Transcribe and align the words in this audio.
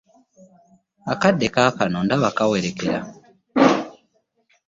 Akadde 1.13 1.47
kaakano 1.55 1.97
ndaba 2.05 2.29
keweerekera. 2.37 2.99